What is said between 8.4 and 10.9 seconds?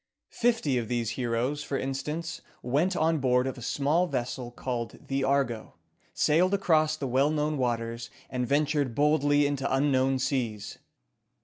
ventured boldly into unknown seas.